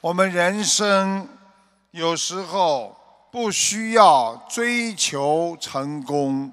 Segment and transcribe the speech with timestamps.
[0.00, 1.26] 我们人生
[1.90, 2.96] 有时候
[3.32, 6.52] 不需要追求成功，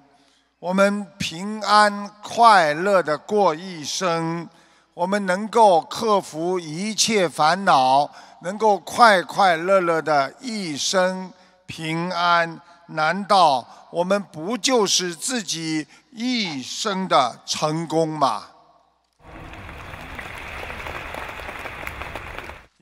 [0.57, 4.49] 我们平安快乐的过一生，
[4.95, 8.09] 我们能够克服一切烦恼，
[8.41, 11.31] 能够快快乐乐的一生
[11.67, 18.47] 平安，难道我们不就是自己一生的成功吗？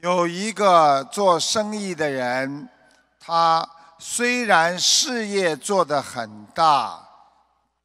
[0.04, 2.68] 有一个做生意的人，
[3.22, 3.66] 他
[3.98, 7.08] 虽然事业做得很大，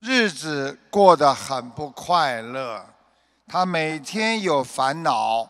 [0.01, 2.85] 日子过得很不快乐。
[3.47, 5.49] 他每天有烦恼，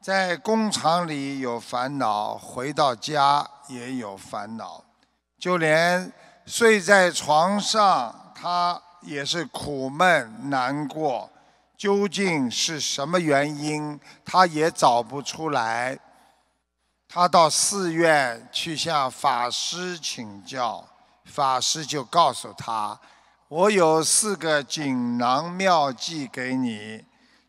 [0.00, 4.84] 在工厂里有烦恼，回到家也有烦恼，
[5.36, 6.12] 就连
[6.46, 11.28] 睡在床上，他也是苦闷难过。
[11.76, 14.00] 究竟是什么原因？
[14.24, 15.98] 他也找不出来。
[17.14, 20.84] 他到寺院去向法师请教，
[21.26, 22.98] 法师就告诉他
[23.46, 27.04] ：“我有四个锦囊妙计给你，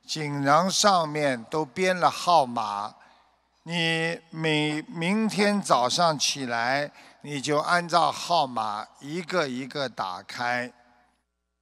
[0.05, 2.93] 锦囊上面都编了号码，
[3.63, 6.91] 你每明天早上起来，
[7.21, 10.71] 你就按照号码一个一个打开。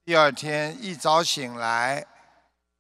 [0.04, 2.06] 第二天一早醒来。”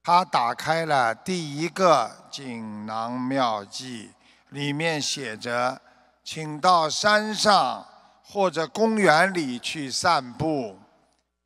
[0.03, 4.11] 他打开了第一个锦囊妙计，
[4.53, 5.81] 里面写着
[6.23, 7.83] ：“请到山上
[8.23, 10.77] 或者公园里去散步。”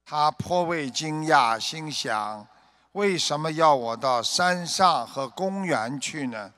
[0.05, 2.45] 他颇为惊讶，心想
[2.91, 6.51] ：“为什么要我到山上和公园去呢？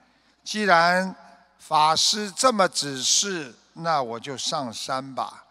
[0.44, 1.16] 既然
[1.60, 5.46] 法师这么指示，那我就上山吧。”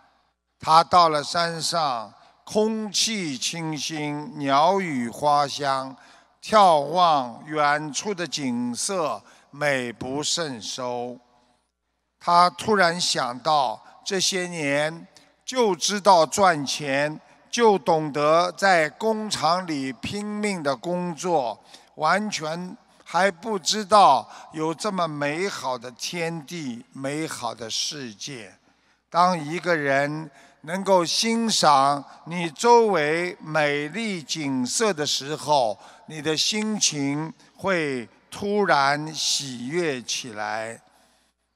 [0.59, 5.97] 他到了山上，空气清新，鸟语花香。
[6.41, 11.19] 眺望远处的景色，美不胜收。
[12.21, 15.07] 他突然想到，这些年
[15.45, 21.59] 就知道赚钱，就懂得在工厂里拼命的工作，
[21.95, 28.55] 完全还不知道有这么美好的天地、美好的世界。
[29.09, 30.31] 当一个人
[30.63, 40.81] 能够欣赏你周围美丽景色的时候，你的心情会突然喜悦起来。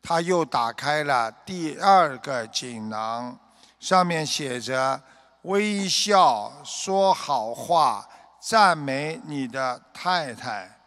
[0.03, 3.39] 他又打开了第二个锦囊，
[3.79, 5.01] 上面写着
[5.43, 8.09] “微笑说好话，
[8.41, 10.79] 赞美你的太太”。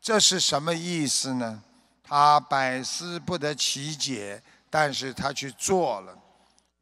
[0.00, 1.62] 这是什么意思呢？
[2.04, 6.16] 他百思不得其解，但是他去做了。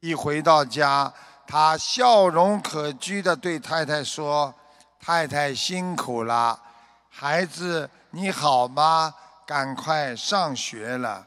[0.01, 1.13] 一回到家，
[1.47, 4.55] 他笑容可掬地对太太说。
[5.03, 6.61] 太太辛苦了，
[7.09, 9.15] 孩子你好吗？
[9.47, 11.27] 赶快上学了。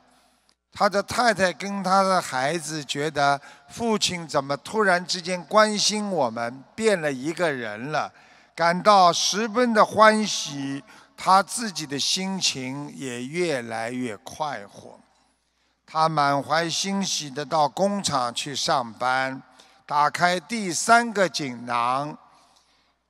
[0.72, 3.40] 他的太太跟他的孩子觉得
[3.70, 8.12] 父亲怎么突然之间关心我们，变了一个人了，
[8.56, 10.84] 感到十分的欢喜。
[11.16, 15.00] 他自己的心情也越来越快活。
[15.86, 19.42] 他满怀欣喜的到工厂去上班，
[19.86, 22.18] 打开第三个锦囊。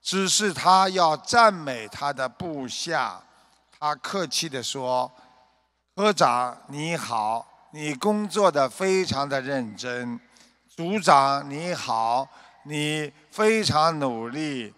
[0.02, 3.22] 只是他要赞美他的部下，
[3.86, 5.12] 他客气地说
[5.94, 10.18] ：“科长你好，你工作的非常的认真。
[10.74, 12.26] 组长你好，
[12.64, 14.74] 你非常努力，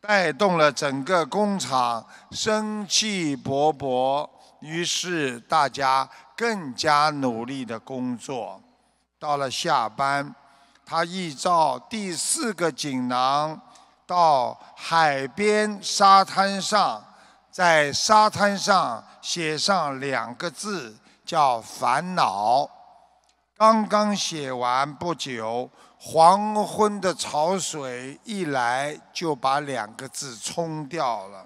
[0.00, 4.28] 带动了整个工厂生气勃勃。
[4.58, 8.60] 于是大家更加努力的工作。
[9.20, 10.34] 到了下班，
[10.84, 13.60] 他依照第四个锦囊。”
[14.04, 17.04] 到海边沙滩上，
[17.58, 22.70] 在沙滩上写上两个字，叫烦恼。
[23.56, 31.44] 刚刚写完不久，黄昏的潮水一来，就把两个字冲掉了。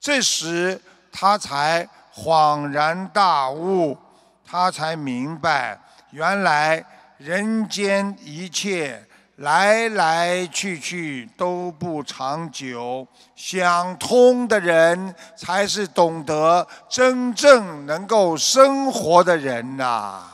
[0.00, 0.82] 这时
[1.12, 3.96] 他才恍然大悟，
[4.44, 5.80] 他才明白，
[6.10, 6.84] 原来
[7.16, 9.07] 人间一切。
[9.38, 13.06] 来来去去都不长久，
[13.36, 20.24] 想通的人才是懂得真正能够生活的人呐。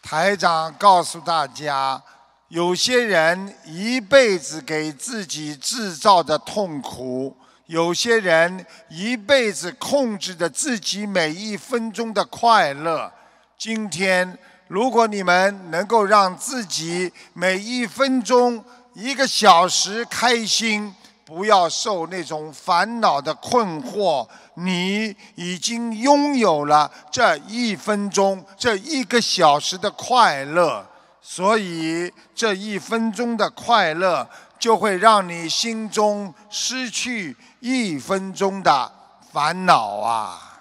[0.00, 2.00] 台长告诉大家，
[2.46, 7.36] 有些人一辈子给自己制造的痛苦，
[7.66, 13.12] 有些人一辈子控制着自己每一分钟的快乐。
[13.58, 14.38] 今天。
[14.68, 18.62] 如果你们能够让自己每一分钟、
[18.92, 20.94] 一个小时开心，
[21.24, 24.28] 不要受那种烦恼的困惑。
[24.54, 30.84] 你已经拥有了这一分钟、这一个小时的快乐，
[31.22, 34.28] 所以这一分钟的快乐
[34.58, 38.92] 就会让你心中失去一分钟的
[39.32, 40.57] 烦恼啊！